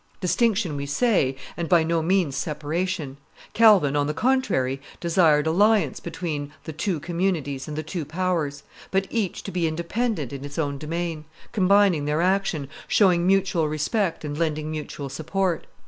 Distinction 0.19 0.75
we 0.77 0.87
say, 0.87 1.35
and 1.55 1.69
by 1.69 1.83
no 1.83 2.01
means 2.01 2.35
separation; 2.35 3.17
Calvin, 3.53 3.95
on 3.95 4.07
the 4.07 4.15
contrary, 4.15 4.81
desired 4.99 5.45
alliance 5.45 5.99
between 5.99 6.51
the 6.63 6.73
two 6.73 6.99
communities 6.99 7.67
and 7.67 7.77
the 7.77 7.83
two 7.83 8.03
powers, 8.03 8.63
but 8.89 9.05
each 9.11 9.43
to 9.43 9.51
be 9.51 9.67
independent 9.67 10.33
in 10.33 10.43
its 10.43 10.57
own 10.57 10.79
domain, 10.79 11.25
combining 11.51 12.05
their 12.05 12.19
action, 12.23 12.67
showing 12.87 13.27
mutual 13.27 13.69
respect 13.69 14.25
and 14.25 14.39
lending 14.39 14.71
mutual 14.71 15.07
support. 15.07 15.67